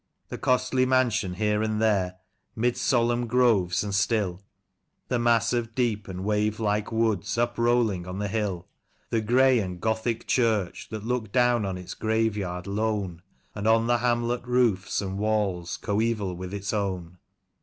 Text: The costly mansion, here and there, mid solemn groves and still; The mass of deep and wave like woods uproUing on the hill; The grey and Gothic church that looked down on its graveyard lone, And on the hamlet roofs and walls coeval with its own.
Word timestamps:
The 0.29 0.39
costly 0.39 0.83
mansion, 0.87 1.35
here 1.35 1.61
and 1.61 1.79
there, 1.79 2.15
mid 2.55 2.75
solemn 2.75 3.27
groves 3.27 3.83
and 3.83 3.93
still; 3.93 4.41
The 5.09 5.19
mass 5.19 5.53
of 5.53 5.75
deep 5.75 6.07
and 6.07 6.23
wave 6.25 6.59
like 6.59 6.91
woods 6.91 7.29
uproUing 7.37 8.07
on 8.07 8.17
the 8.17 8.27
hill; 8.27 8.67
The 9.11 9.21
grey 9.21 9.59
and 9.59 9.79
Gothic 9.79 10.25
church 10.25 10.89
that 10.89 11.05
looked 11.05 11.31
down 11.33 11.65
on 11.67 11.77
its 11.77 11.93
graveyard 11.93 12.65
lone, 12.65 13.21
And 13.53 13.67
on 13.67 13.85
the 13.85 13.99
hamlet 13.99 14.41
roofs 14.43 15.03
and 15.03 15.19
walls 15.19 15.77
coeval 15.77 16.35
with 16.35 16.51
its 16.51 16.73
own. 16.73 17.19